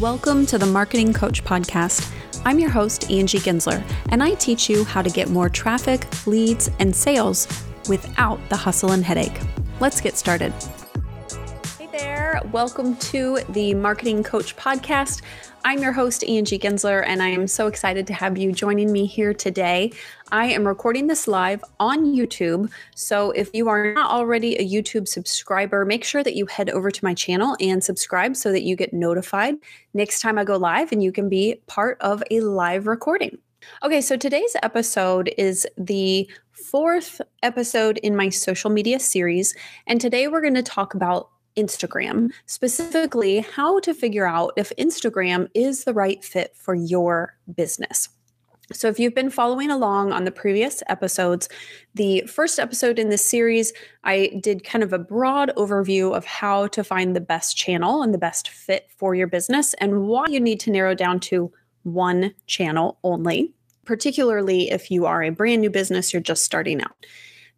[0.00, 2.12] Welcome to the Marketing Coach Podcast.
[2.44, 6.68] I'm your host, Angie Gensler, and I teach you how to get more traffic, leads,
[6.80, 7.46] and sales
[7.88, 9.38] without the hustle and headache.
[9.78, 10.52] Let's get started.
[12.54, 15.22] Welcome to the Marketing Coach Podcast.
[15.64, 19.06] I'm your host, Angie Gensler, and I am so excited to have you joining me
[19.06, 19.90] here today.
[20.30, 22.70] I am recording this live on YouTube.
[22.94, 26.92] So if you are not already a YouTube subscriber, make sure that you head over
[26.92, 29.56] to my channel and subscribe so that you get notified
[29.92, 33.36] next time I go live and you can be part of a live recording.
[33.82, 39.56] Okay, so today's episode is the fourth episode in my social media series.
[39.88, 45.48] And today we're going to talk about Instagram, specifically how to figure out if Instagram
[45.54, 48.08] is the right fit for your business.
[48.72, 51.50] So, if you've been following along on the previous episodes,
[51.94, 56.68] the first episode in this series, I did kind of a broad overview of how
[56.68, 60.40] to find the best channel and the best fit for your business and why you
[60.40, 63.52] need to narrow down to one channel only,
[63.84, 67.06] particularly if you are a brand new business, you're just starting out.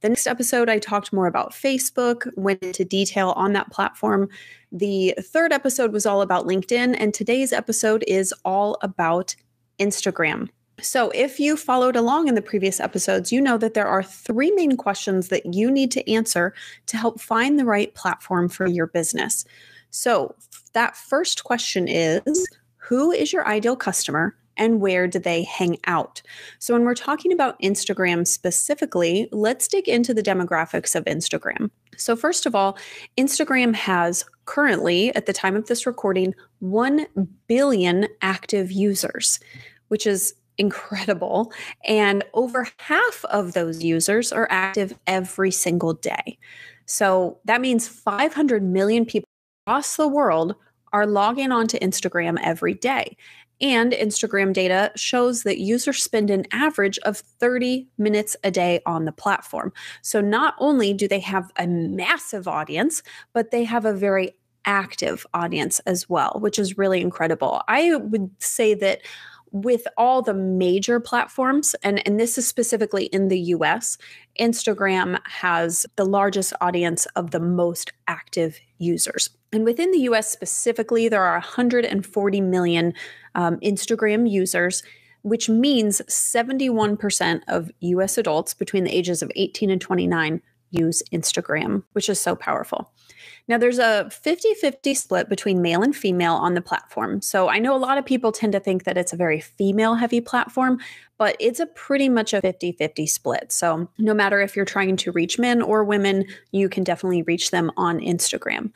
[0.07, 4.29] The next episode, I talked more about Facebook, went into detail on that platform.
[4.71, 9.35] The third episode was all about LinkedIn, and today's episode is all about
[9.81, 10.49] Instagram.
[10.81, 14.53] So, if you followed along in the previous episodes, you know that there are three
[14.53, 16.55] main questions that you need to answer
[16.87, 19.45] to help find the right platform for your business.
[19.91, 20.37] So,
[20.73, 22.47] that first question is
[22.77, 24.37] Who is your ideal customer?
[24.57, 26.23] And where do they hang out?
[26.59, 31.71] So, when we're talking about Instagram specifically, let's dig into the demographics of Instagram.
[31.97, 32.79] So, first of all,
[33.19, 37.07] Instagram has currently, at the time of this recording, 1
[37.49, 39.41] billion active users,
[39.89, 41.53] which is incredible.
[41.85, 46.39] And over half of those users are active every single day.
[46.87, 49.29] So, that means 500 million people
[49.67, 50.55] across the world
[50.93, 53.17] are logging onto Instagram every day.
[53.61, 59.05] And Instagram data shows that users spend an average of 30 minutes a day on
[59.07, 59.73] the platform.
[60.03, 63.03] So not only do they have a massive audience,
[63.33, 64.35] but they have a very
[64.67, 67.63] active audience as well, which is really incredible.
[67.69, 69.01] I would say that
[69.63, 73.97] with all the major platforms, and, and this is specifically in the US,
[74.39, 79.31] Instagram has the largest audience of the most active users.
[79.53, 82.93] And within the US specifically, there are 140 million
[83.35, 84.83] um, Instagram users,
[85.23, 91.83] which means 71% of US adults between the ages of 18 and 29 use Instagram,
[91.93, 92.93] which is so powerful.
[93.49, 97.23] Now, there's a 50 50 split between male and female on the platform.
[97.23, 99.95] So I know a lot of people tend to think that it's a very female
[99.95, 100.79] heavy platform,
[101.19, 103.53] but it's a pretty much a 50 50 split.
[103.53, 107.51] So no matter if you're trying to reach men or women, you can definitely reach
[107.51, 108.73] them on Instagram.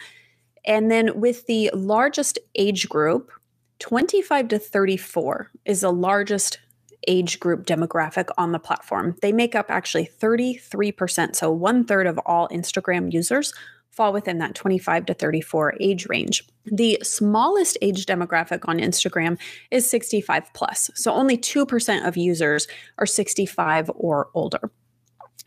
[0.64, 3.30] And then with the largest age group,
[3.78, 6.58] 25 to 34 is the largest
[7.08, 9.16] age group demographic on the platform.
[9.22, 11.34] They make up actually 33%.
[11.34, 13.52] So one third of all Instagram users
[13.90, 16.46] fall within that 25 to 34 age range.
[16.64, 19.38] The smallest age demographic on Instagram
[19.70, 20.90] is 65 plus.
[20.94, 22.68] So only 2% of users
[22.98, 24.70] are 65 or older.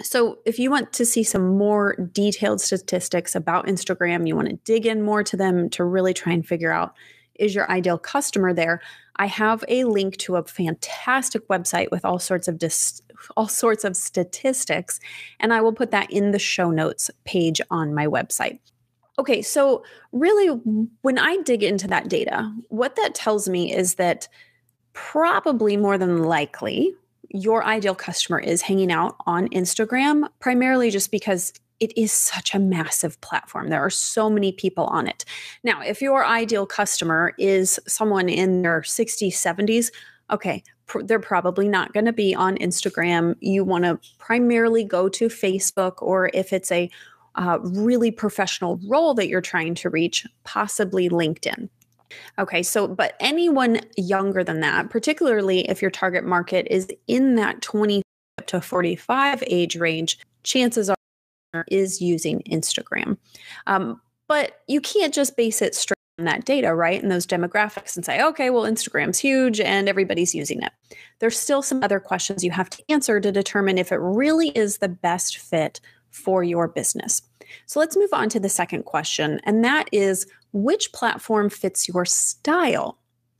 [0.01, 4.55] So, if you want to see some more detailed statistics about Instagram, you want to
[4.65, 6.95] dig in more to them to really try and figure out
[7.35, 8.81] is your ideal customer there,
[9.15, 13.01] I have a link to a fantastic website with all sorts of dis-
[13.37, 14.99] all sorts of statistics
[15.39, 18.59] and I will put that in the show notes page on my website.
[19.19, 20.47] Okay, so really
[21.01, 24.27] when I dig into that data, what that tells me is that
[24.93, 26.93] probably more than likely
[27.29, 32.59] your ideal customer is hanging out on Instagram primarily just because it is such a
[32.59, 33.69] massive platform.
[33.69, 35.25] There are so many people on it.
[35.63, 39.91] Now, if your ideal customer is someone in their 60s, 70s,
[40.31, 43.35] okay, pr- they're probably not going to be on Instagram.
[43.39, 46.89] You want to primarily go to Facebook, or if it's a
[47.35, 51.69] uh, really professional role that you're trying to reach, possibly LinkedIn.
[52.37, 57.61] Okay, so but anyone younger than that, particularly if your target market is in that
[57.61, 58.03] 20
[58.45, 60.95] to 45 age range, chances are
[61.67, 63.17] is using Instagram.
[63.67, 67.01] Um, but you can't just base it straight on that data, right?
[67.01, 70.71] And those demographics and say, okay, well, Instagram's huge and everybody's using it.
[71.19, 74.77] There's still some other questions you have to answer to determine if it really is
[74.77, 75.79] the best fit
[76.09, 77.21] for your business.
[77.65, 82.05] So let's move on to the second question, and that is which platform fits your
[82.05, 82.97] style?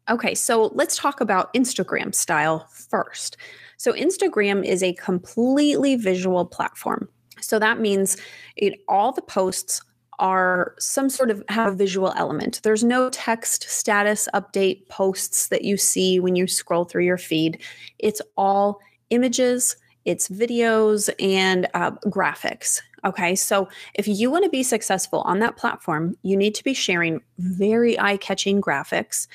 [0.09, 3.37] Okay, so let's talk about Instagram style first.
[3.77, 7.07] So, Instagram is a completely visual platform.
[7.43, 8.17] So that means
[8.55, 9.81] it, all the posts
[10.19, 12.61] are some sort of have a visual element.
[12.63, 17.61] There's no text status update posts that you see when you scroll through your feed.
[17.99, 18.79] It's all
[19.09, 19.75] images,
[20.05, 22.81] it's videos, and uh, graphics.
[23.05, 26.73] Okay, so if you want to be successful on that platform, you need to be
[26.73, 29.27] sharing very eye catching graphics,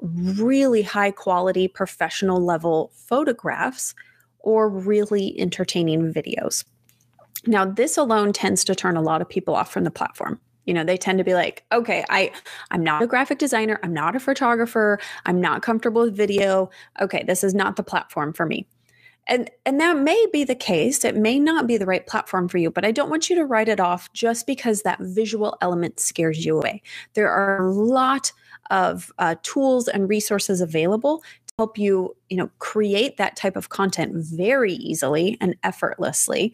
[0.00, 3.94] really high quality professional level photographs,
[4.40, 6.64] or really entertaining videos.
[7.46, 10.40] Now, this alone tends to turn a lot of people off from the platform.
[10.64, 12.32] You know, they tend to be like, okay, I
[12.70, 16.70] I'm not a graphic designer, I'm not a photographer, I'm not comfortable with video.
[17.00, 18.66] Okay, this is not the platform for me.
[19.28, 21.04] And and that may be the case.
[21.04, 23.44] It may not be the right platform for you, but I don't want you to
[23.44, 26.82] write it off just because that visual element scares you away.
[27.14, 28.32] There are a lot
[28.70, 33.68] of uh, tools and resources available to help you, you know, create that type of
[33.68, 36.52] content very easily and effortlessly.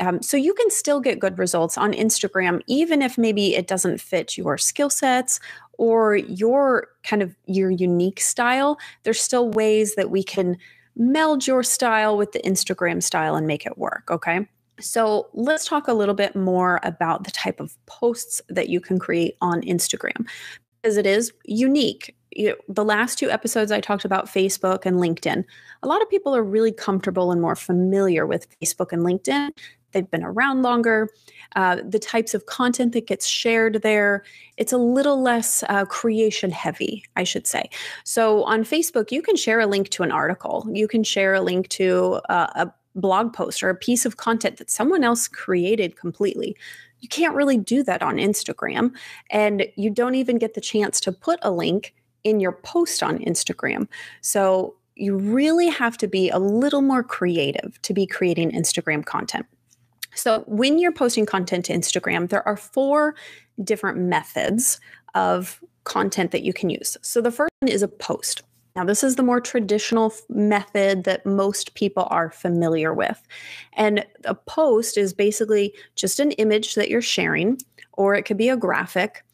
[0.00, 4.00] Um, so you can still get good results on Instagram, even if maybe it doesn't
[4.00, 5.40] fit your skill sets
[5.78, 8.78] or your kind of your unique style.
[9.04, 10.58] There's still ways that we can
[10.96, 14.10] meld your style with the Instagram style and make it work.
[14.10, 14.46] Okay.
[14.80, 18.98] So let's talk a little bit more about the type of posts that you can
[18.98, 20.26] create on Instagram
[20.82, 22.14] because it is unique.
[22.30, 25.44] You know, the last two episodes I talked about Facebook and LinkedIn.
[25.82, 29.50] A lot of people are really comfortable and more familiar with Facebook and LinkedIn
[29.92, 31.10] they've been around longer,
[31.54, 34.24] uh, the types of content that gets shared there.
[34.56, 37.70] It's a little less uh, creation heavy, I should say.
[38.04, 41.40] So on Facebook, you can share a link to an article, you can share a
[41.40, 45.96] link to uh, a blog post or a piece of content that someone else created
[45.96, 46.56] completely.
[47.00, 48.92] You can't really do that on Instagram.
[49.30, 51.94] And you don't even get the chance to put a link
[52.24, 53.86] in your post on Instagram.
[54.22, 59.46] So you really have to be a little more creative to be creating Instagram content.
[60.16, 63.14] So, when you're posting content to Instagram, there are four
[63.62, 64.80] different methods
[65.14, 66.96] of content that you can use.
[67.02, 68.42] So, the first one is a post.
[68.74, 73.22] Now, this is the more traditional method that most people are familiar with.
[73.72, 77.58] And a post is basically just an image that you're sharing,
[77.94, 79.24] or it could be a graphic.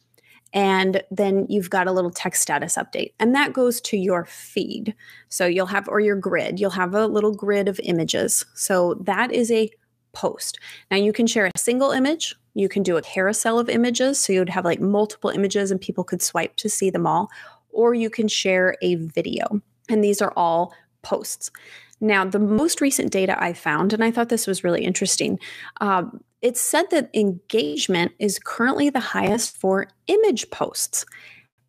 [0.53, 4.95] And then you've got a little text status update, and that goes to your feed.
[5.27, 8.45] So you'll have, or your grid, you'll have a little grid of images.
[8.53, 9.69] So that is a
[10.13, 10.59] post.
[10.89, 14.33] Now you can share a single image, you can do a carousel of images, so
[14.33, 17.29] you'd have like multiple images and people could swipe to see them all,
[17.71, 19.61] or you can share a video.
[19.89, 21.51] And these are all posts.
[21.99, 25.39] Now, the most recent data I found, and I thought this was really interesting,
[25.81, 31.05] um, it said that engagement is currently the highest for image posts,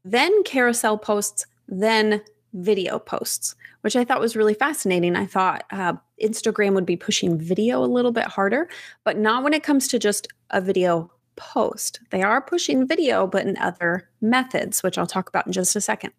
[0.04, 2.20] then carousel posts, then
[2.52, 5.14] video posts, which I thought was really fascinating.
[5.16, 8.68] I thought uh, Instagram would be pushing video a little bit harder,
[9.04, 12.00] but not when it comes to just a video post.
[12.10, 15.80] They are pushing video, but in other methods, which I'll talk about in just a
[15.80, 16.12] second.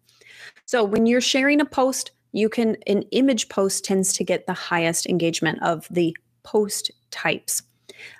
[0.66, 4.52] So when you're sharing a post, you can, an image post tends to get the
[4.52, 7.62] highest engagement of the post types.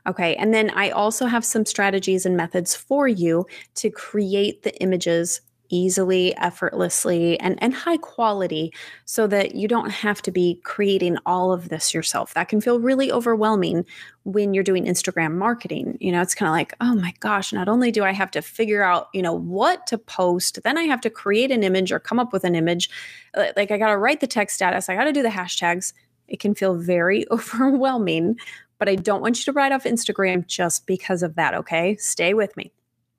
[0.06, 4.75] Okay, and then I also have some strategies and methods for you to create the
[4.81, 8.73] images easily, effortlessly, and, and high quality
[9.05, 12.35] so that you don't have to be creating all of this yourself.
[12.35, 13.85] That can feel really overwhelming
[14.25, 15.97] when you're doing Instagram marketing.
[16.01, 18.43] You know, it's kind of like, oh my gosh, not only do I have to
[18.43, 21.99] figure out, you know, what to post, then I have to create an image or
[21.99, 22.90] come up with an image.
[23.35, 25.93] Uh, like I got to write the text status, I got to do the hashtags.
[26.29, 28.37] It can feel very overwhelming,
[28.79, 31.97] but I don't want you to write off Instagram just because of that, okay?
[31.97, 32.73] Stay with me.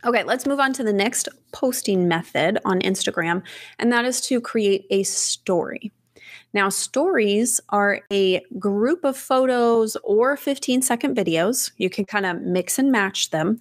[0.05, 3.41] Okay, let's move on to the next posting method on Instagram,
[3.79, 5.91] and that is to create a story.
[6.53, 11.71] Now, stories are a group of photos or 15 second videos.
[11.77, 13.59] You can kind of mix and match them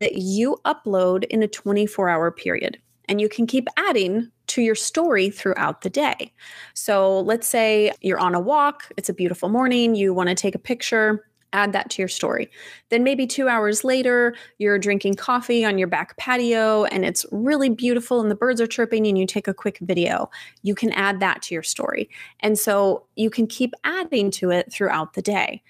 [0.00, 2.78] that you upload in a 24 hour period.
[3.06, 6.32] And you can keep adding to your story throughout the day.
[6.74, 10.54] So, let's say you're on a walk, it's a beautiful morning, you want to take
[10.54, 12.50] a picture add that to your story.
[12.90, 17.68] Then maybe two hours later, you're drinking coffee on your back patio and it's really
[17.68, 20.30] beautiful and the birds are chirping and you take a quick video.
[20.62, 22.08] You can add that to your story.
[22.40, 25.62] And so you can keep adding to it throughout the day.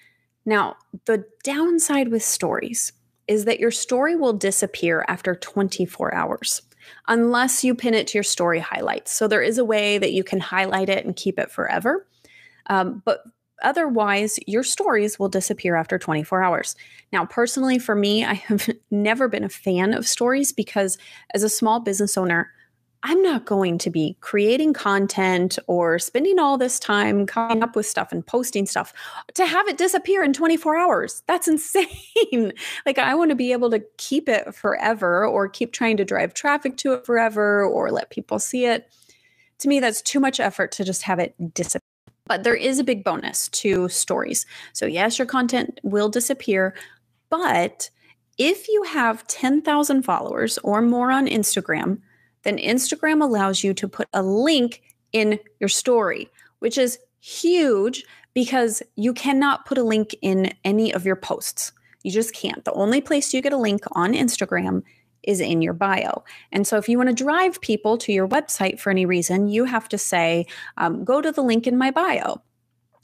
[0.45, 2.93] Now, the downside with stories
[3.27, 6.63] is that your story will disappear after 24 hours
[7.07, 9.11] unless you pin it to your story highlights.
[9.11, 12.07] So there is a way that you can highlight it and keep it forever.
[12.67, 13.21] Um, but
[13.63, 16.75] Otherwise, your stories will disappear after 24 hours.
[17.11, 20.97] Now, personally, for me, I have never been a fan of stories because
[21.33, 22.51] as a small business owner,
[23.01, 27.85] I'm not going to be creating content or spending all this time coming up with
[27.85, 28.93] stuff and posting stuff
[29.35, 31.23] to have it disappear in 24 hours.
[31.25, 32.51] That's insane.
[32.85, 36.33] like, I want to be able to keep it forever or keep trying to drive
[36.33, 38.91] traffic to it forever or let people see it.
[39.59, 41.88] To me, that's too much effort to just have it disappear.
[42.29, 44.45] But there is a big bonus to stories.
[44.71, 46.75] So, yes, your content will disappear,
[47.29, 47.89] but
[48.37, 51.99] if you have 10,000 followers or more on Instagram,
[52.43, 54.81] then Instagram allows you to put a link
[55.11, 61.05] in your story, which is huge because you cannot put a link in any of
[61.05, 61.73] your posts.
[62.03, 62.63] You just can't.
[62.63, 64.83] The only place you get a link on Instagram
[65.29, 66.23] is in your bio.
[66.51, 69.65] And so, if you want to drive people to your website for any reason, you
[69.65, 70.45] have to say,
[70.77, 72.41] um, go to the link in my bio.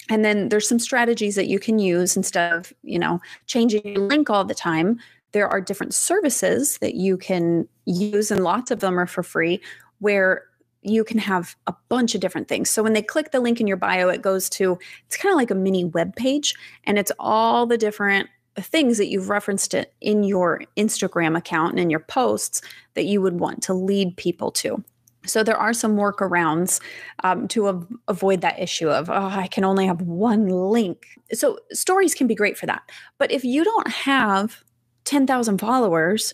[0.10, 4.08] And then there's some strategies that you can use instead of, you know, changing your
[4.08, 5.00] link all the time
[5.36, 9.60] there are different services that you can use, and lots of them are for free,
[10.00, 10.46] where
[10.82, 12.70] you can have a bunch of different things.
[12.70, 15.36] So when they click the link in your bio, it goes to it's kind of
[15.36, 16.55] like a mini web page,
[16.86, 18.29] and it's all the different
[18.62, 22.62] things that you've referenced it in your Instagram account and in your posts
[22.93, 24.83] that you would want to lead people to.
[25.25, 26.79] So there are some workarounds
[27.24, 31.07] um, to av- avoid that issue of oh, I can only have one link.
[31.33, 32.83] So stories can be great for that.
[33.17, 34.63] But if you don't have
[35.05, 36.33] 10,000 followers,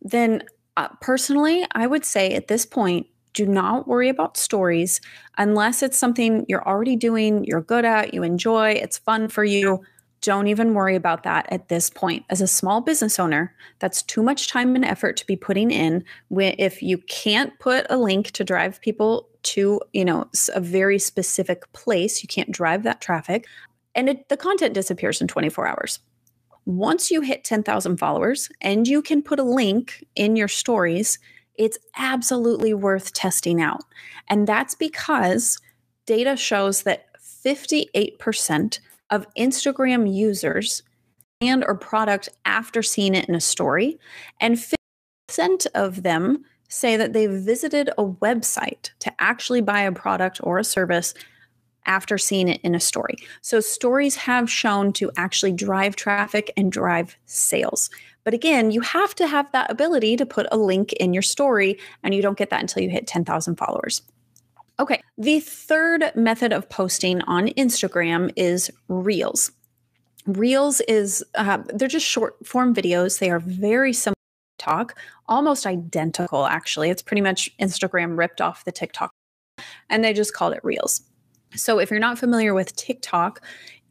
[0.00, 0.42] then
[0.76, 5.00] uh, personally, I would say at this point, do not worry about stories
[5.38, 9.82] unless it's something you're already doing, you're good at, you enjoy, it's fun for you.
[10.22, 12.24] Don't even worry about that at this point.
[12.30, 16.04] As a small business owner, that's too much time and effort to be putting in.
[16.30, 21.70] If you can't put a link to drive people to, you know, a very specific
[21.72, 23.46] place, you can't drive that traffic,
[23.94, 25.98] and it, the content disappears in 24 hours.
[26.64, 31.18] Once you hit 10,000 followers and you can put a link in your stories,
[31.56, 33.82] it's absolutely worth testing out.
[34.28, 35.58] And that's because
[36.06, 37.06] data shows that
[37.44, 38.78] 58%
[39.12, 40.82] of Instagram users
[41.40, 43.98] and or product after seeing it in a story
[44.40, 50.40] and 50% of them say that they visited a website to actually buy a product
[50.42, 51.14] or a service
[51.84, 53.16] after seeing it in a story.
[53.40, 57.90] So, stories have shown to actually drive traffic and drive sales.
[58.24, 61.78] But again, you have to have that ability to put a link in your story,
[62.02, 64.02] and you don't get that until you hit 10,000 followers.
[64.82, 69.52] Okay, the third method of posting on Instagram is Reels.
[70.26, 73.20] Reels is, uh, they're just short form videos.
[73.20, 74.98] They are very similar to TikTok,
[75.28, 76.90] almost identical, actually.
[76.90, 79.12] It's pretty much Instagram ripped off the TikTok,
[79.88, 81.02] and they just called it Reels.
[81.54, 83.40] So if you're not familiar with TikTok,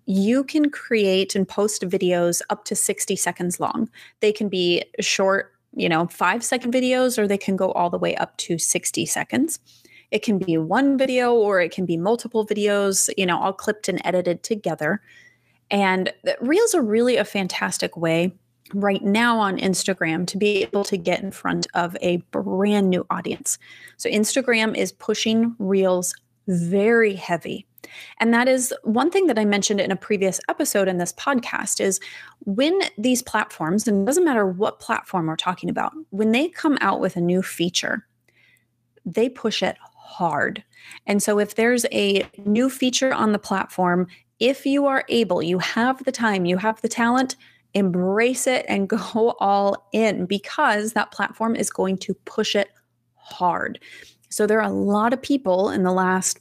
[0.07, 3.89] you can create and post videos up to 60 seconds long.
[4.19, 7.98] They can be short, you know, five second videos, or they can go all the
[7.98, 9.62] way up to 60 seconds.
[10.11, 13.87] It can be one video or it can be multiple videos, you know, all clipped
[13.87, 15.01] and edited together.
[15.69, 18.33] And Reels are really a fantastic way
[18.73, 23.05] right now on Instagram to be able to get in front of a brand new
[23.09, 23.57] audience.
[23.97, 26.13] So, Instagram is pushing Reels
[26.47, 27.65] very heavy.
[28.19, 31.81] And that is one thing that I mentioned in a previous episode in this podcast
[31.81, 31.99] is
[32.45, 36.77] when these platforms, and it doesn't matter what platform we're talking about, when they come
[36.81, 38.07] out with a new feature,
[39.05, 39.77] they push it
[40.11, 40.63] hard.
[41.07, 44.07] And so if there's a new feature on the platform,
[44.39, 47.35] if you are able, you have the time, you have the talent,
[47.73, 52.69] embrace it and go all in because that platform is going to push it
[53.15, 53.79] hard.
[54.29, 56.39] So there are a lot of people in the last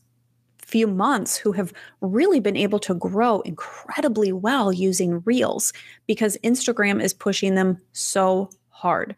[0.59, 5.73] few months who have really been able to grow incredibly well using Reels
[6.07, 9.17] because Instagram is pushing them so hard.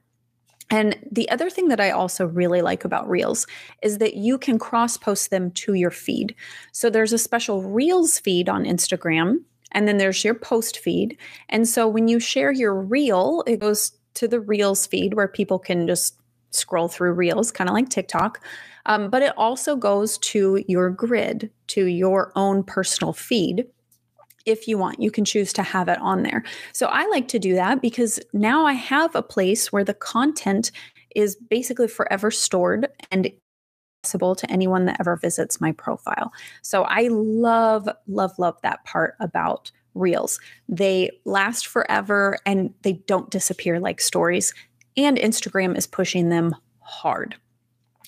[0.72, 3.46] And the other thing that I also really like about Reels
[3.82, 6.34] is that you can cross post them to your feed.
[6.72, 11.18] So there's a special Reels feed on Instagram, and then there's your post feed.
[11.50, 15.58] And so when you share your Reel, it goes to the Reels feed where people
[15.58, 16.18] can just
[16.52, 18.42] scroll through reels, kind of like TikTok.
[18.86, 23.66] Um, but it also goes to your grid, to your own personal feed.
[24.46, 26.42] If you want, you can choose to have it on there.
[26.72, 30.70] So I like to do that because now I have a place where the content
[31.14, 33.30] is basically forever stored and
[34.02, 36.32] accessible to anyone that ever visits my profile.
[36.62, 40.40] So I love, love, love that part about reels.
[40.68, 44.54] They last forever and they don't disappear like stories
[44.96, 47.36] and Instagram is pushing them hard.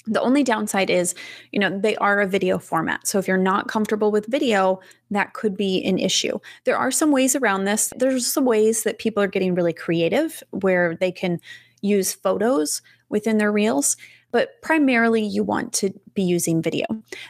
[0.06, 1.14] The only downside is,
[1.50, 3.06] you know, they are a video format.
[3.06, 4.80] So if you're not comfortable with video,
[5.10, 6.38] that could be an issue.
[6.64, 7.92] There are some ways around this.
[7.96, 11.40] There's some ways that people are getting really creative where they can
[11.80, 13.96] use photos within their reels.
[14.34, 16.84] but primarily you want to be using video.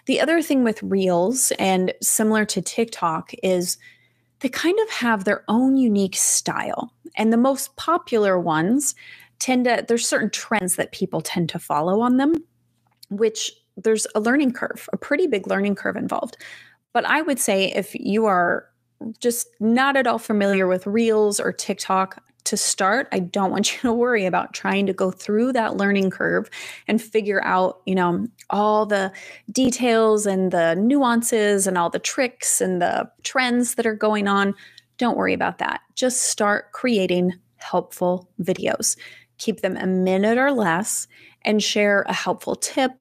[0.07, 3.77] The other thing with Reels and similar to TikTok is
[4.41, 6.95] they kind of have their own unique style.
[7.15, 8.95] And the most popular ones
[9.39, 12.37] tend to, there's certain trends that people tend to follow on them,
[13.17, 16.37] which there's a learning curve, a pretty big learning curve involved.
[16.93, 18.67] But I would say if you are
[19.19, 23.81] just not at all familiar with Reels or TikTok, to start, I don't want you
[23.81, 26.49] to worry about trying to go through that learning curve
[26.87, 29.13] and figure out, you know, all the
[29.51, 34.55] details and the nuances and all the tricks and the trends that are going on.
[34.99, 35.81] Don't worry about that.
[35.95, 38.97] Just start creating helpful videos.
[39.39, 41.09] Keep them a minute or less
[41.45, 42.93] and share a helpful tip.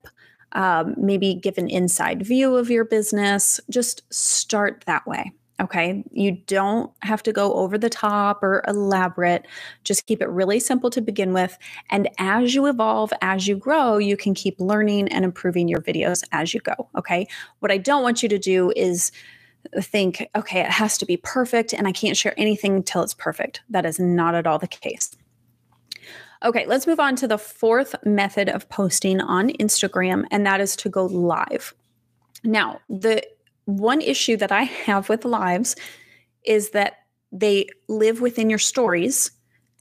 [0.54, 3.60] Um, maybe give an inside view of your business.
[3.70, 5.34] Just start that way.
[5.62, 6.04] Okay.
[6.12, 9.48] You don't have to go over the top or elaborate.
[9.84, 11.58] Just keep it really simple to begin with.
[11.90, 16.24] And as you evolve, as you grow, you can keep learning and improving your videos
[16.32, 16.90] as you go.
[16.98, 17.28] Okay.
[17.60, 19.12] What I don't want you to do is
[19.80, 23.62] think, okay, it has to be perfect and I can't share anything until it's perfect.
[23.70, 25.16] That is not at all the case.
[26.44, 30.76] Okay, let's move on to the fourth method of posting on Instagram, and that is
[30.78, 31.74] to go live.
[32.44, 33.24] Now, the
[33.66, 35.76] one issue that I have with lives
[36.46, 36.98] is that
[37.32, 39.32] they live within your stories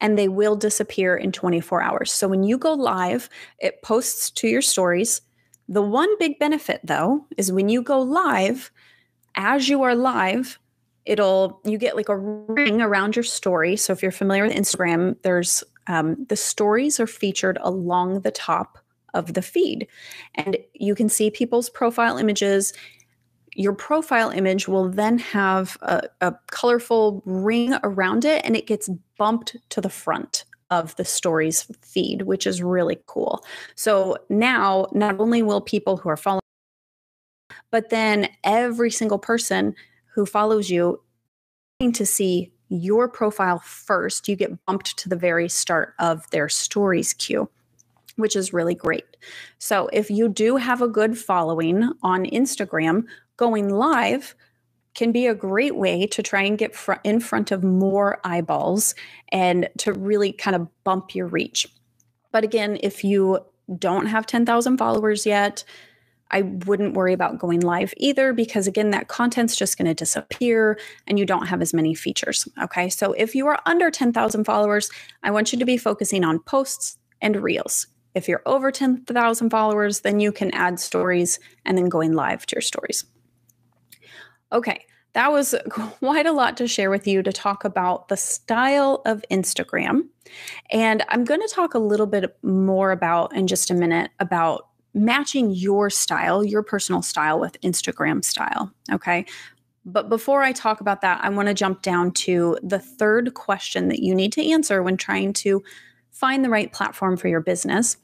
[0.01, 2.13] and they will disappear in 24 hours.
[2.13, 3.29] So when you go live,
[3.59, 5.21] it posts to your stories.
[5.69, 8.71] The one big benefit though is when you go live,
[9.35, 10.59] as you are live,
[11.05, 13.77] it'll you get like a ring around your story.
[13.77, 18.79] So if you're familiar with Instagram, there's um, the stories are featured along the top
[19.15, 19.89] of the feed,
[20.35, 22.73] and you can see people's profile images
[23.55, 28.89] your profile image will then have a, a, colorful ring around it and it gets
[29.19, 33.45] bumped to the front of the stories feed, which is really cool.
[33.75, 36.41] So now, not only will people who are following,
[37.71, 39.75] but then every single person
[40.15, 41.03] who follows you
[41.93, 47.13] to see your profile first, you get bumped to the very start of their stories
[47.13, 47.49] queue
[48.17, 49.17] which is really great.
[49.59, 53.05] So, if you do have a good following on Instagram,
[53.37, 54.35] going live
[54.95, 58.95] can be a great way to try and get fr- in front of more eyeballs
[59.31, 61.67] and to really kind of bump your reach.
[62.31, 63.39] But again, if you
[63.79, 65.65] don't have 10,000 followers yet,
[66.33, 70.79] I wouldn't worry about going live either because, again, that content's just going to disappear
[71.07, 72.49] and you don't have as many features.
[72.63, 72.89] Okay.
[72.89, 74.91] So if you are under 10,000 followers,
[75.23, 77.87] I want you to be focusing on posts and reels.
[78.15, 82.57] If you're over 10,000 followers, then you can add stories and then going live to
[82.57, 83.05] your stories.
[84.53, 89.03] Okay, that was quite a lot to share with you to talk about the style
[89.07, 90.09] of Instagram.
[90.71, 94.69] And I'm going to talk a little bit more about in just a minute about
[94.95, 98.73] matching your style, your personal style with Instagram style.
[98.91, 99.25] Okay.
[99.85, 103.89] But before I talk about that, I want to jump down to the third question
[103.89, 105.63] that you need to answer when trying to
[106.11, 107.97] find the right platform for your business.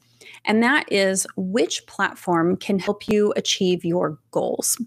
[0.45, 4.81] And that is which platform can help you achieve your goals.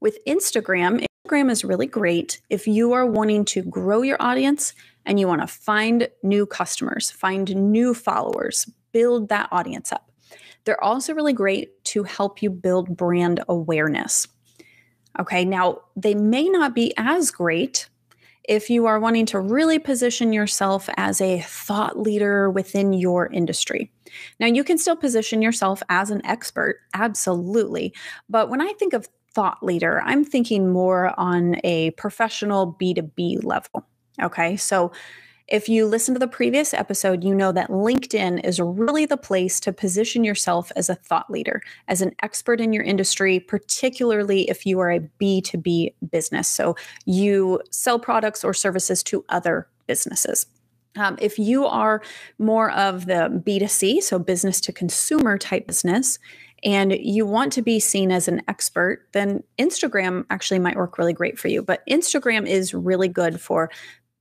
[0.00, 4.72] With Instagram, Instagram is really great if you are wanting to grow your audience
[5.04, 10.09] and you want to find new customers, find new followers, build that audience up.
[10.64, 14.26] They're also really great to help you build brand awareness.
[15.18, 17.88] Okay, now they may not be as great
[18.44, 23.92] if you are wanting to really position yourself as a thought leader within your industry.
[24.38, 27.94] Now, you can still position yourself as an expert, absolutely.
[28.28, 30.02] But when I think of thought leader.
[30.04, 33.86] I'm thinking more on a professional B2B level.
[34.20, 34.56] Okay.
[34.56, 34.92] So
[35.50, 39.58] if you listen to the previous episode, you know that LinkedIn is really the place
[39.60, 44.64] to position yourself as a thought leader, as an expert in your industry, particularly if
[44.64, 46.48] you are a B2B business.
[46.48, 50.46] So you sell products or services to other businesses.
[50.96, 52.02] Um, if you are
[52.38, 56.18] more of the B2C, so business to consumer type business,
[56.62, 61.12] and you want to be seen as an expert, then Instagram actually might work really
[61.12, 61.62] great for you.
[61.62, 63.70] But Instagram is really good for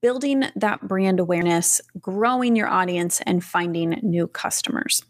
[0.01, 5.03] building that brand awareness, growing your audience, and finding new customers.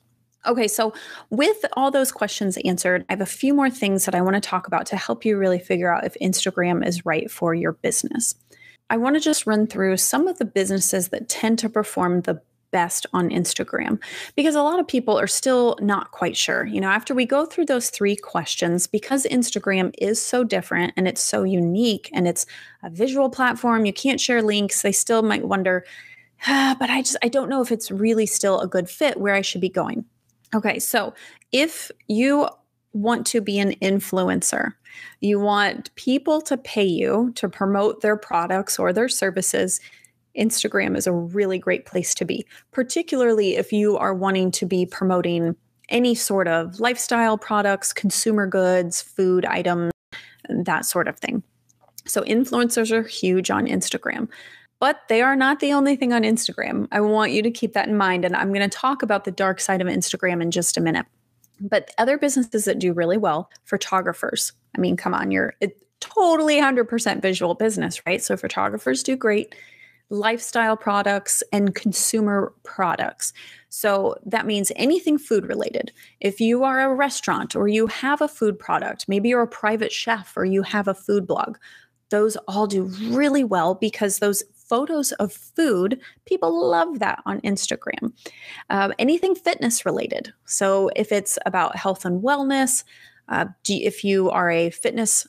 [0.45, 0.93] Okay, so
[1.29, 4.41] with all those questions answered, I have a few more things that I want to
[4.41, 8.35] talk about to help you really figure out if Instagram is right for your business.
[8.89, 12.41] I want to just run through some of the businesses that tend to perform the
[12.71, 13.99] best on Instagram
[14.35, 16.65] because a lot of people are still not quite sure.
[16.65, 21.07] You know, after we go through those three questions, because Instagram is so different and
[21.07, 22.45] it's so unique and it's
[22.83, 25.85] a visual platform, you can't share links, they still might wonder,
[26.47, 29.35] ah, but I just I don't know if it's really still a good fit where
[29.35, 30.05] I should be going.
[30.53, 31.13] Okay, so
[31.51, 32.47] if you
[32.93, 34.73] want to be an influencer,
[35.21, 39.79] you want people to pay you to promote their products or their services.
[40.39, 44.85] Instagram is a really great place to be, particularly if you are wanting to be
[44.85, 45.55] promoting
[45.89, 49.91] any sort of lifestyle products, consumer goods, food items,
[50.47, 51.43] that sort of thing.
[52.05, 54.29] So, influencers are huge on Instagram.
[54.79, 56.87] But they are not the only thing on Instagram.
[56.91, 58.23] I want you to keep that in mind.
[58.23, 61.05] And I'm going to talk about the dark side of Instagram in just a minute.
[61.59, 64.53] But other businesses that do really well, photographers.
[64.77, 68.23] I mean, come on, you're a totally 100% visual business, right?
[68.23, 69.53] So photographers do great
[70.09, 73.31] lifestyle products and consumer products.
[73.69, 75.91] So that means anything food related.
[76.19, 79.91] If you are a restaurant or you have a food product, maybe you're a private
[79.91, 81.57] chef or you have a food blog,
[82.09, 88.13] those all do really well because those photos of food, people love that on Instagram.
[88.69, 90.33] Uh, anything fitness related.
[90.45, 92.83] So if it's about health and wellness,
[93.29, 95.27] uh, if you are a fitness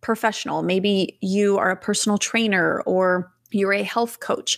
[0.00, 4.56] professional, maybe you are a personal trainer or you're a health coach,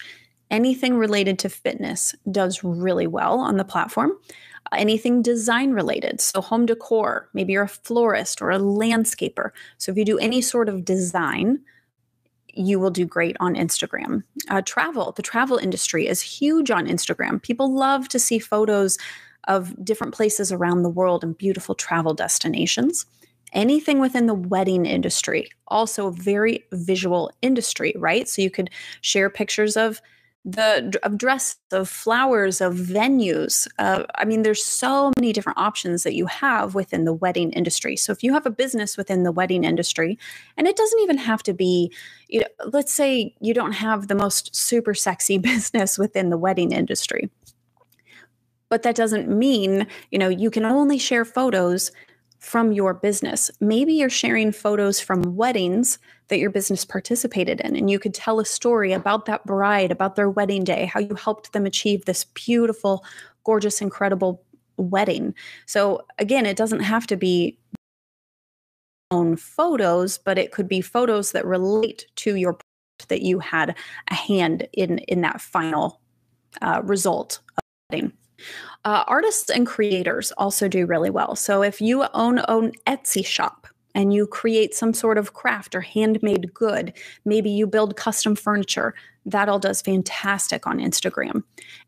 [0.51, 4.13] anything related to fitness does really well on the platform.
[4.73, 9.51] Anything design related, so home decor, maybe you're a florist or a landscaper.
[9.79, 11.61] So if you do any sort of design,
[12.53, 14.25] you will do great on Instagram.
[14.51, 17.43] Uh, travel, the travel industry is huge on Instagram.
[17.43, 18.99] People love to see photos
[19.47, 23.07] of different places around the world and beautiful travel destinations.
[23.53, 28.29] Anything within the wedding industry, also a very visual industry, right?
[28.29, 30.01] So you could share pictures of
[30.45, 36.05] the of dress of flowers of venues uh, i mean there's so many different options
[36.05, 39.33] that you have within the wedding industry so if you have a business within the
[39.33, 40.19] wedding industry
[40.57, 41.93] and it doesn't even have to be
[42.29, 46.73] you know, let's say you don't have the most super sexy business within the wedding
[46.73, 47.29] industry
[48.71, 51.91] but that doesn't mean you know you can only share photos
[52.39, 53.51] from your business.
[53.61, 55.99] Maybe you're sharing photos from weddings
[56.29, 60.17] that your business participated in, and you could tell a story about that bride, about
[60.17, 63.05] their wedding day, how you helped them achieve this beautiful,
[63.45, 64.43] gorgeous, incredible
[64.77, 65.35] wedding.
[65.67, 67.59] So, again, it doesn't have to be
[69.11, 72.59] own photos, but it could be photos that relate to your
[73.09, 73.77] that you had
[74.11, 76.01] a hand in in that final
[76.63, 78.13] uh, result of wedding.
[78.85, 81.37] Uh, artists and creators also do really well.
[81.37, 85.81] So if you own an Etsy shop and you create some sort of craft or
[85.81, 86.93] handmade good,
[87.25, 88.95] maybe you build custom furniture,
[89.27, 91.43] that all does fantastic on Instagram.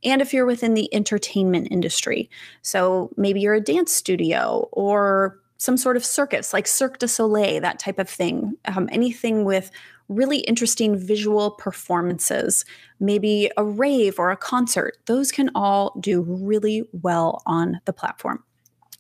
[0.05, 2.29] And if you're within the entertainment industry,
[2.63, 7.61] so maybe you're a dance studio or some sort of circus like Cirque du Soleil,
[7.61, 9.71] that type of thing, um, anything with
[10.11, 12.65] really interesting visual performances,
[12.99, 18.43] maybe a rave or a concert, those can all do really well on the platform.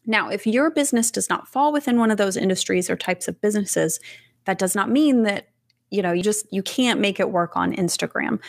[0.06, 3.40] Now, if your business does not fall within one of those industries or types of
[3.40, 4.00] businesses,
[4.46, 5.48] that does not mean that
[5.90, 8.40] you know you just you can't make it work on Instagram.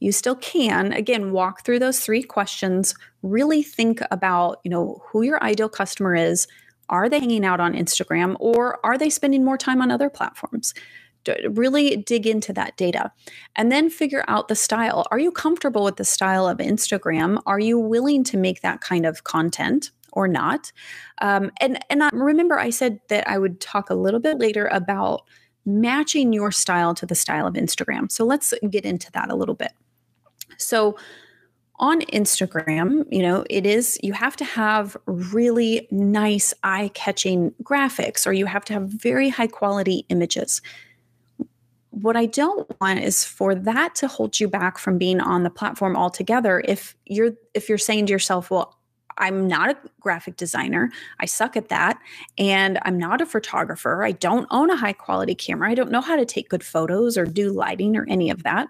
[0.00, 5.22] You still can again walk through those three questions, really think about, you know, who
[5.22, 6.48] your ideal customer is,
[6.88, 10.74] are they hanging out on Instagram or are they spending more time on other platforms?
[11.50, 13.12] Really dig into that data
[13.54, 15.06] and then figure out the style.
[15.10, 17.40] Are you comfortable with the style of Instagram?
[17.46, 19.90] Are you willing to make that kind of content?
[20.12, 20.72] Or not,
[21.20, 24.66] um, and and I, remember I said that I would talk a little bit later
[24.72, 25.24] about
[25.66, 28.10] matching your style to the style of Instagram.
[28.10, 29.72] So let's get into that a little bit.
[30.56, 30.96] So
[31.78, 38.26] on Instagram, you know, it is, you have to have really nice, eye catching graphics,
[38.26, 40.62] or you have to have very high quality images
[42.02, 45.50] what I don't want is for that to hold you back from being on the
[45.50, 46.62] platform altogether.
[46.66, 48.76] If you're if you're saying to yourself, well,
[49.16, 50.90] I'm not a graphic designer.
[51.20, 51.98] I suck at that.
[52.36, 54.04] And I'm not a photographer.
[54.04, 55.70] I don't own a high quality camera.
[55.70, 58.68] I don't know how to take good photos or do lighting or any of that.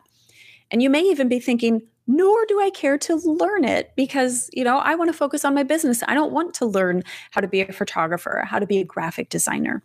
[0.71, 4.63] And you may even be thinking, nor do I care to learn it because, you
[4.63, 6.05] know, I want to focus on my business.
[6.07, 9.31] I don't want to learn how to be a photographer, how to be a graphic
[9.31, 9.83] designer.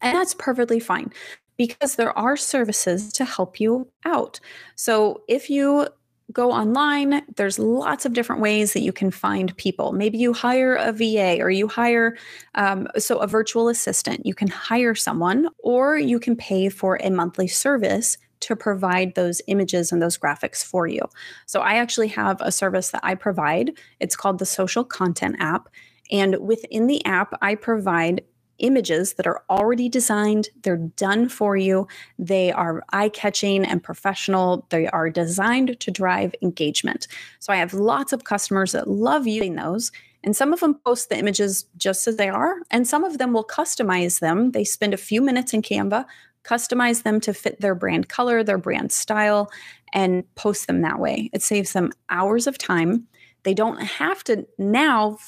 [0.00, 1.12] And that's perfectly fine
[1.56, 4.40] because there are services to help you out.
[4.74, 5.88] So if you
[6.32, 9.92] go online, there's lots of different ways that you can find people.
[9.92, 12.16] Maybe you hire a VA or you hire,
[12.54, 14.24] um, so a virtual assistant.
[14.24, 19.40] You can hire someone or you can pay for a monthly service to provide those
[19.46, 21.02] images and those graphics for you.
[21.46, 23.72] So I actually have a service that I provide.
[24.00, 25.68] It's called the Social Content app.
[26.10, 28.22] And within the app, I provide
[28.58, 30.48] images that are already designed.
[30.62, 31.88] They're done for you.
[32.18, 34.66] They are eye catching and professional.
[34.70, 37.08] They are designed to drive engagement.
[37.40, 39.92] So I have lots of customers that love using those.
[40.24, 43.32] And some of them post the images just as they are, and some of them
[43.32, 44.52] will customize them.
[44.52, 46.04] They spend a few minutes in Canva,
[46.44, 49.50] customize them to fit their brand color, their brand style,
[49.92, 51.28] and post them that way.
[51.32, 53.08] It saves them hours of time.
[53.42, 55.18] They don't have to now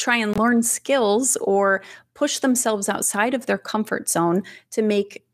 [0.00, 1.82] try and learn skills or
[2.14, 5.24] push themselves outside of their comfort zone to make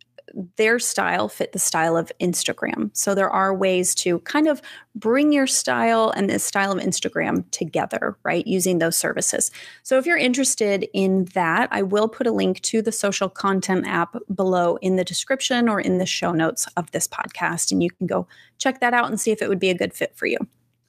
[0.57, 2.91] their style fit the style of Instagram.
[2.95, 4.61] So there are ways to kind of
[4.95, 8.47] bring your style and the style of Instagram together, right?
[8.47, 9.51] Using those services.
[9.83, 13.87] So if you're interested in that, I will put a link to the social content
[13.87, 17.73] app below in the description or in the show notes of this podcast.
[17.73, 18.27] And you can go
[18.59, 20.39] check that out and see if it would be a good fit for you.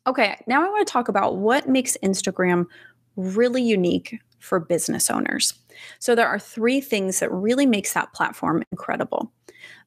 [0.07, 2.65] Okay, now I want to talk about what makes Instagram
[3.17, 5.53] really unique for business owners.
[5.99, 9.31] So there are three things that really makes that platform incredible.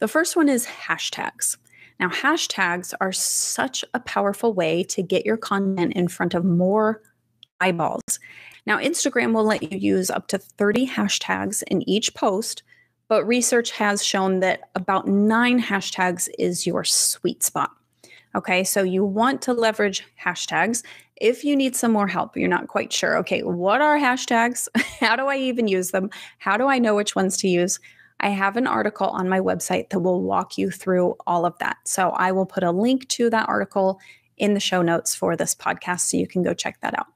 [0.01, 1.57] The first one is hashtags.
[1.99, 7.03] Now, hashtags are such a powerful way to get your content in front of more
[7.61, 8.19] eyeballs.
[8.67, 12.63] Now, Instagram will let you use up to 30 hashtags in each post,
[13.09, 17.71] but research has shown that about nine hashtags is your sweet spot.
[18.35, 20.85] Okay, so you want to leverage hashtags.
[21.17, 24.69] If you need some more help, you're not quite sure, okay, what are hashtags?
[25.01, 26.11] How do I even use them?
[26.39, 27.81] How do I know which ones to use?
[28.21, 31.79] I have an article on my website that will walk you through all of that.
[31.85, 33.99] So I will put a link to that article
[34.37, 37.07] in the show notes for this podcast so you can go check that out.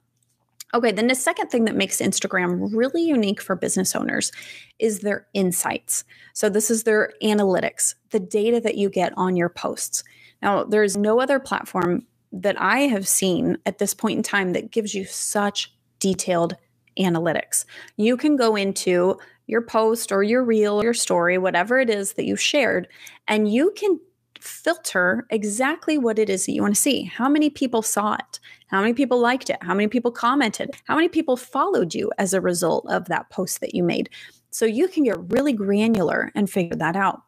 [0.73, 4.31] Okay, then the second thing that makes Instagram really unique for business owners
[4.77, 6.03] is their insights.
[6.33, 10.03] So, this is their analytics, the data that you get on your posts.
[10.45, 14.69] Now, there's no other platform that I have seen at this point in time that
[14.69, 16.55] gives you such detailed
[16.99, 17.65] analytics.
[17.97, 22.13] You can go into your post or your reel, or your story, whatever it is
[22.13, 22.87] that you shared,
[23.27, 23.99] and you can
[24.39, 27.03] filter exactly what it is that you want to see.
[27.03, 28.39] How many people saw it?
[28.67, 29.57] How many people liked it?
[29.61, 30.75] How many people commented?
[30.85, 34.11] How many people followed you as a result of that post that you made?
[34.55, 37.23] So you can get really granular and figure that out.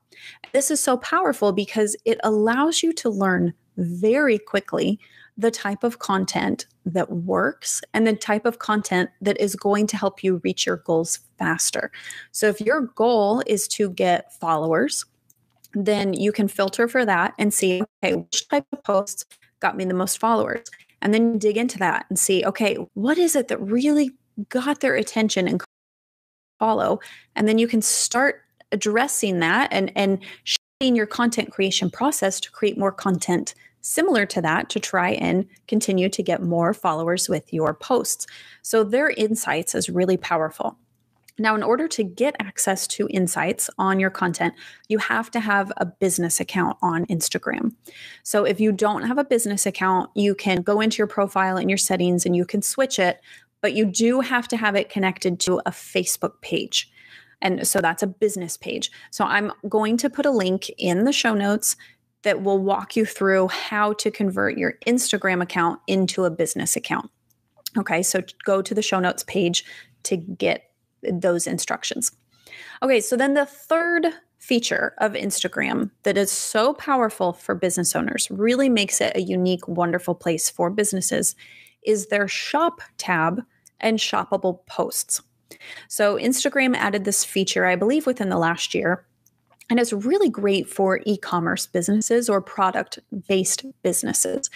[0.53, 4.97] This is so powerful because it allows you to learn very quickly
[5.37, 9.97] the type of content that works and the type of content that is going to
[9.97, 11.91] help you reach your goals faster.
[12.31, 15.03] So, if your goal is to get followers,
[15.73, 19.25] then you can filter for that and see, okay, which type of posts
[19.59, 20.65] got me the most followers?
[21.01, 24.11] And then dig into that and see, okay, what is it that really
[24.47, 25.61] got their attention and
[26.59, 26.99] follow?
[27.35, 28.41] And then you can start
[28.71, 34.41] addressing that and and shifting your content creation process to create more content similar to
[34.41, 38.27] that to try and continue to get more followers with your posts.
[38.61, 40.77] So their insights is really powerful.
[41.39, 44.55] Now, in order to get access to insights on your content,
[44.87, 47.73] you have to have a business account on Instagram.
[48.23, 51.69] So, if you don't have a business account, you can go into your profile and
[51.69, 53.21] your settings and you can switch it,
[53.61, 56.91] but you do have to have it connected to a Facebook page.
[57.41, 58.91] And so that's a business page.
[59.11, 61.75] So I'm going to put a link in the show notes
[62.23, 67.09] that will walk you through how to convert your Instagram account into a business account.
[67.77, 69.63] Okay, so go to the show notes page
[70.03, 70.71] to get
[71.03, 72.11] those instructions.
[72.81, 74.07] Okay, so then the third
[74.39, 79.67] feature of Instagram that is so powerful for business owners, really makes it a unique,
[79.67, 81.35] wonderful place for businesses,
[81.87, 83.41] is their shop tab
[83.79, 85.21] and shoppable posts.
[85.87, 89.05] So Instagram added this feature, I believe, within the last year.
[89.69, 94.49] And it's really great for e commerce businesses or product based businesses.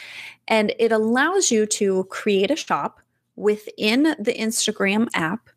[0.48, 3.02] And it allows you to create a shop
[3.36, 5.50] within the Instagram app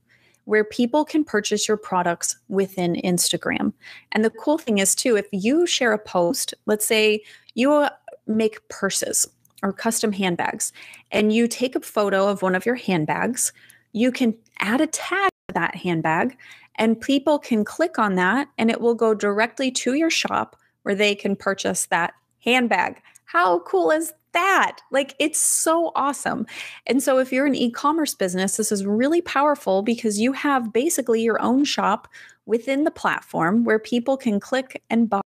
[0.44, 3.72] where people can purchase your products within Instagram.
[4.12, 7.22] And the cool thing is, too, if you share a post, let's say
[7.54, 7.90] you uh,
[8.26, 9.26] make purses
[9.64, 10.72] or custom handbags,
[11.10, 13.52] and you take a photo of one of your handbags,
[13.92, 16.36] you can add a tag to that handbag
[16.76, 20.94] and people can click on that and it will go directly to your shop where
[20.94, 22.12] they can purchase that
[22.44, 23.00] handbag.
[23.24, 24.78] How cool is that?
[24.90, 26.46] Like, it's so awesome.
[26.86, 30.72] And so, if you're an e commerce business, this is really powerful because you have
[30.72, 32.08] basically your own shop
[32.44, 35.22] within the platform where people can click and buy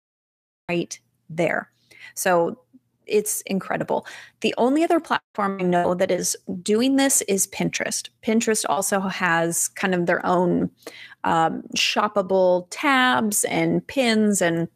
[0.70, 1.72] right there.
[2.14, 2.60] So,
[3.08, 4.06] it's incredible.
[4.42, 8.10] The only other platform I know that is doing this is Pinterest.
[8.24, 10.70] Pinterest also has kind of their own
[11.24, 14.68] um, shoppable tabs and pins and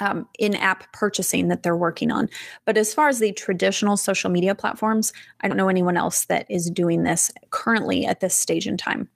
[0.00, 2.28] um, in app purchasing that they're working on.
[2.64, 6.46] But as far as the traditional social media platforms, I don't know anyone else that
[6.50, 9.08] is doing this currently at this stage in time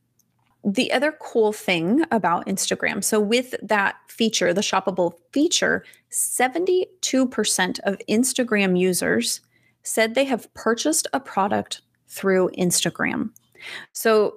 [0.74, 7.98] the other cool thing about Instagram so, with that feature, the shoppable feature, 72% of
[8.08, 9.40] Instagram users
[9.82, 13.30] said they have purchased a product through Instagram.
[13.92, 14.34] So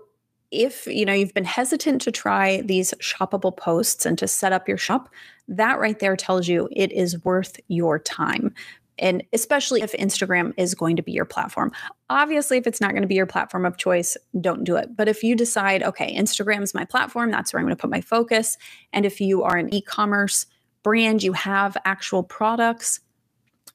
[0.51, 4.67] if you know you've been hesitant to try these shoppable posts and to set up
[4.67, 5.09] your shop,
[5.47, 8.53] that right there tells you it is worth your time.
[8.99, 11.71] And especially if Instagram is going to be your platform.
[12.09, 14.95] Obviously, if it's not going to be your platform of choice, don't do it.
[14.95, 17.89] But if you decide, okay, Instagram is my platform, that's where I'm going to put
[17.89, 18.57] my focus.
[18.93, 20.45] And if you are an e commerce
[20.83, 22.99] brand, you have actual products,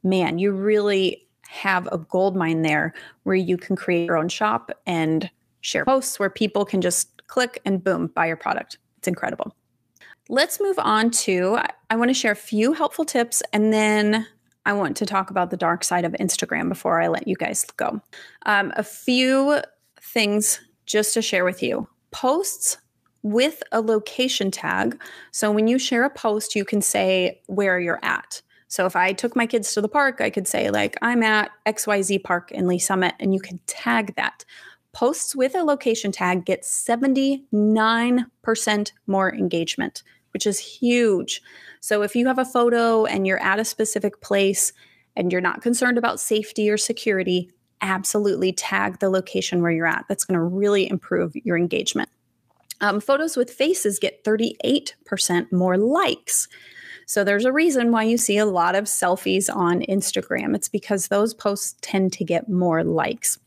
[0.03, 4.71] man, you really have a gold mine there where you can create your own shop
[4.87, 8.79] and share posts where people can just click and boom, buy your product.
[8.99, 9.55] It's incredible.
[10.29, 14.27] Let's move on to I want to share a few helpful tips and then
[14.67, 17.65] I want to talk about the dark side of Instagram before I let you guys
[17.77, 18.01] go.
[18.45, 19.61] Um, a few
[20.03, 21.89] things just to share with you.
[22.11, 22.79] Posts
[23.23, 25.01] with a location tag.
[25.31, 28.43] So when you share a post, you can say where you're at.
[28.69, 31.51] So if I took my kids to the park, I could say, like, I'm at
[31.67, 34.45] XYZ Park in Lee's Summit, and you can tag that.
[34.93, 40.03] Posts with a location tag get 79% more engagement,
[40.33, 41.43] which is huge.
[41.87, 44.73] So if you have a photo and you're at a specific place
[45.15, 47.49] and you're not concerned about safety or security,
[47.81, 50.05] absolutely tag the location where you're at.
[50.09, 52.09] That's going to really improve your engagement.
[52.81, 56.49] Um, photos with faces get 38% more likes.
[57.07, 60.57] So there's a reason why you see a lot of selfies on Instagram.
[60.57, 63.39] It's because those posts tend to get more likes.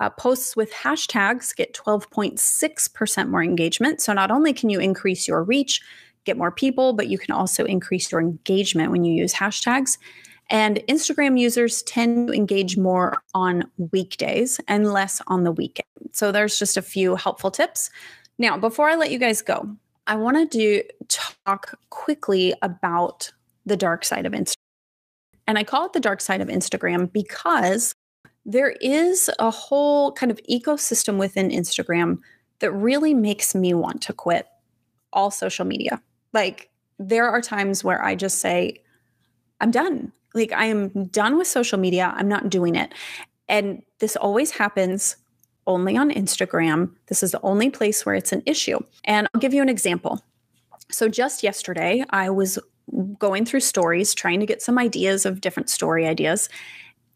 [0.00, 4.00] Uh, posts with hashtags get 12.6% more engagement.
[4.00, 5.80] So not only can you increase your reach,
[6.28, 9.98] get more people, but you can also increase your engagement when you use hashtags.
[10.50, 15.86] And Instagram users tend to engage more on weekdays and less on the weekend.
[16.12, 17.90] So there's just a few helpful tips.
[18.38, 19.68] Now, before I let you guys go,
[20.06, 23.30] I want to do talk quickly about
[23.66, 24.54] the dark side of Instagram.
[25.46, 27.94] And I call it the dark side of Instagram because
[28.46, 32.18] there is a whole kind of ecosystem within Instagram
[32.60, 34.46] that really makes me want to quit
[35.12, 36.00] all social media.
[36.32, 38.82] Like, there are times where I just say,
[39.60, 40.12] I'm done.
[40.34, 42.12] Like, I am done with social media.
[42.16, 42.92] I'm not doing it.
[43.48, 45.16] And this always happens
[45.66, 46.92] only on Instagram.
[47.06, 48.78] This is the only place where it's an issue.
[49.04, 50.22] And I'll give you an example.
[50.90, 52.58] So, just yesterday, I was
[53.18, 56.48] going through stories, trying to get some ideas of different story ideas.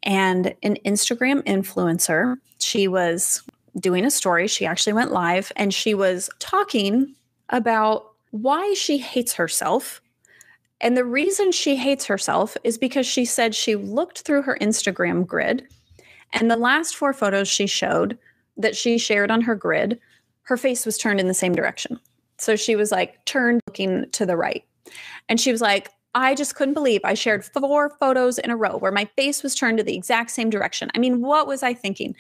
[0.03, 3.43] And an Instagram influencer, she was
[3.79, 4.49] doing a story.
[4.49, 7.15] She actually went live and she was talking
[7.49, 10.03] about why she hates herself.
[10.81, 15.25] And the reason she hates herself is because she said she looked through her Instagram
[15.25, 15.69] grid
[16.33, 18.19] and the last four photos she showed
[18.57, 19.99] that she shared on her grid,
[20.43, 21.99] her face was turned in the same direction.
[22.39, 24.65] So she was like turned looking to the right.
[25.29, 28.77] And she was like, I just couldn't believe I shared four photos in a row
[28.77, 30.91] where my face was turned to the exact same direction.
[30.95, 32.17] I mean, what was I thinking?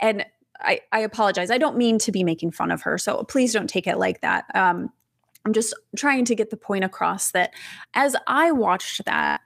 [0.00, 0.24] And
[0.60, 1.50] I, I apologize.
[1.50, 2.96] I don't mean to be making fun of her.
[2.96, 4.44] So please don't take it like that.
[4.54, 4.90] Um,
[5.44, 7.52] I'm just trying to get the point across that
[7.94, 9.40] as I watched that,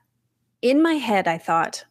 [0.62, 1.84] in my head, I thought,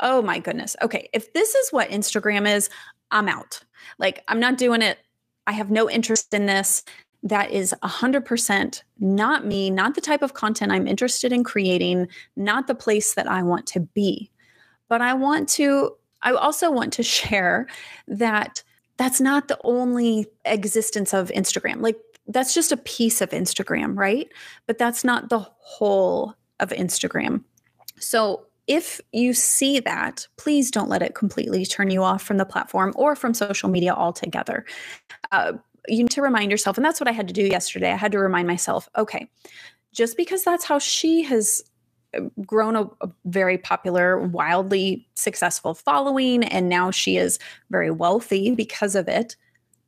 [0.00, 2.68] oh my goodness, okay, if this is what Instagram is,
[3.10, 3.60] I'm out.
[3.98, 4.98] Like, I'm not doing it.
[5.46, 6.82] I have no interest in this.
[7.22, 12.66] That is 100% not me, not the type of content I'm interested in creating, not
[12.66, 14.30] the place that I want to be.
[14.88, 17.68] But I want to, I also want to share
[18.08, 18.62] that
[18.96, 21.80] that's not the only existence of Instagram.
[21.80, 24.28] Like, that's just a piece of Instagram, right?
[24.66, 27.44] But that's not the whole of Instagram.
[27.98, 32.44] So if you see that, please don't let it completely turn you off from the
[32.44, 34.64] platform or from social media altogether.
[35.32, 35.54] Uh,
[35.88, 37.90] you need to remind yourself, and that's what I had to do yesterday.
[37.90, 39.28] I had to remind myself, okay,
[39.92, 41.62] just because that's how she has
[42.16, 47.38] uh, grown a, a, very popular, wildly successful following, and now she is
[47.70, 49.36] very wealthy because of it,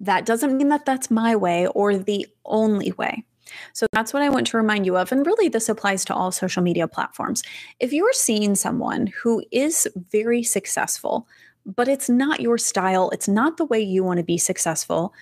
[0.00, 3.24] that doesn't mean that that's my way or the only way.
[3.72, 5.12] So that's what I want to remind you of.
[5.12, 7.42] And really, this applies to all social media platforms.
[7.80, 11.28] If you're seeing someone who is very successful,
[11.64, 15.14] but it's not your style, it's not the way you want to be successful.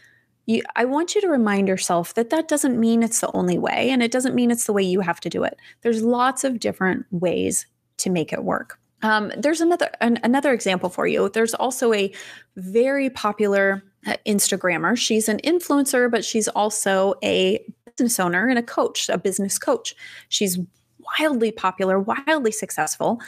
[0.47, 3.91] You, I want you to remind yourself that that doesn't mean it's the only way,
[3.91, 5.57] and it doesn't mean it's the way you have to do it.
[5.83, 7.67] There's lots of different ways
[7.99, 8.81] to make it work.
[9.03, 11.29] Um, there's another an, another example for you.
[11.29, 12.13] There's also a
[12.57, 14.96] very popular uh, Instagrammer.
[14.96, 19.94] She's an influencer, but she's also a business owner and a coach, a business coach.
[20.29, 20.59] She's
[21.19, 23.21] wildly popular, wildly successful.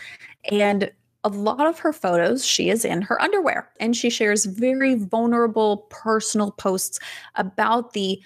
[0.51, 0.91] And
[1.25, 5.87] a lot of her photos, she is in her underwear and she shares very vulnerable
[5.89, 6.99] personal posts
[7.35, 8.21] about the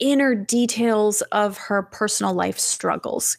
[0.00, 3.38] inner details of her personal life struggles.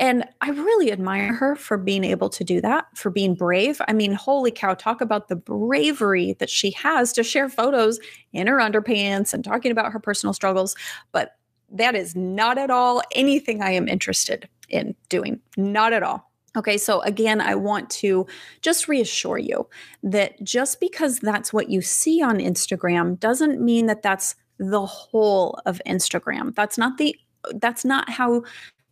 [0.00, 3.80] And I really admire her for being able to do that, for being brave.
[3.86, 8.00] I mean, holy cow, talk about the bravery that she has to share photos
[8.32, 10.74] in her underpants and talking about her personal struggles.
[11.12, 11.36] But
[11.70, 15.40] that is not at all anything I am interested in doing.
[15.56, 16.30] Not at all.
[16.56, 18.26] Okay, so again, I want to
[18.62, 19.68] just reassure you
[20.04, 25.60] that just because that's what you see on Instagram doesn't mean that that's the whole
[25.66, 26.54] of Instagram.
[26.54, 27.16] That's not the
[27.56, 28.42] that's not how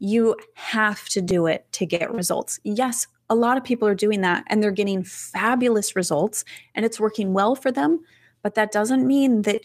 [0.02, 2.58] you have to do it to get results.
[2.64, 6.44] Yes, a lot of people are doing that and they're getting fabulous results
[6.74, 8.00] and it's working well for them,
[8.42, 9.60] but that doesn't mean that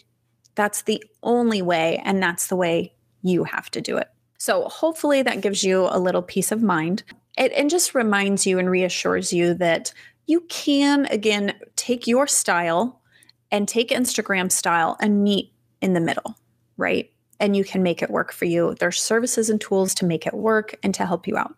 [0.54, 4.08] that's the only way and that's the way you have to do it.
[4.38, 7.02] So, hopefully, that gives you a little peace of mind.
[7.36, 9.92] It, and just reminds you and reassures you that
[10.26, 13.02] you can, again, take your style
[13.50, 16.36] and take Instagram style and meet in the middle,
[16.76, 17.10] right?
[17.40, 18.74] And you can make it work for you.
[18.78, 21.54] There's services and tools to make it work and to help you out.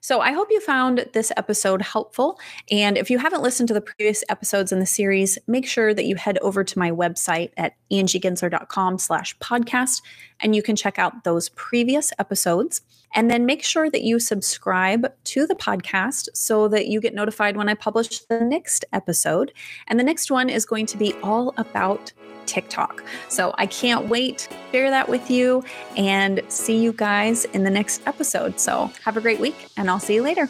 [0.00, 2.38] So I hope you found this episode helpful.
[2.70, 6.04] And if you haven't listened to the previous episodes in the series, make sure that
[6.04, 10.02] you head over to my website at angiegensler.com slash podcast
[10.40, 12.82] and you can check out those previous episodes.
[13.16, 17.56] And then make sure that you subscribe to the podcast so that you get notified
[17.56, 19.52] when I publish the next episode.
[19.86, 22.12] And the next one is going to be all about
[22.46, 23.04] TikTok.
[23.28, 25.64] So I can't wait to share that with you
[25.96, 28.58] and see you guys in the next episode.
[28.58, 30.48] So have a great week, and I'll see you later.